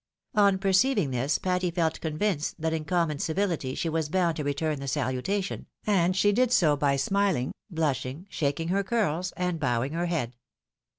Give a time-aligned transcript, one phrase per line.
[0.33, 4.79] On perceiving this, Patty felt convinced that in common civility she was hound to return
[4.79, 10.07] the salutation; and she did so by smiHng, blushing, shaking her curls, and bowing her
[10.07, 10.33] head.